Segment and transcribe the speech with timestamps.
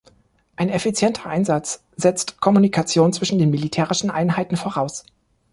[0.55, 5.03] Ein effizienter Einsatz setzt Kommunikation zwischen den militärischen Einheiten voraus.